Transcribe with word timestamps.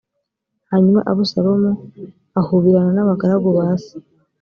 hanyuma 0.71 0.99
abusalomu 1.11 1.71
ahubirana 2.39 2.91
n 2.93 2.99
abagaragu 3.03 3.49
ba 3.57 3.67
se 3.83 3.93